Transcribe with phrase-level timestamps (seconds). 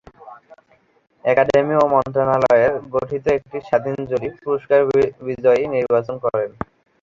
[1.25, 4.79] Academy ও মন্ত্রণালয়ের গঠিত একটি স্বাধীন জুরি পুরস্কার
[5.27, 6.49] বিজয়ী নির্বাচন করেন।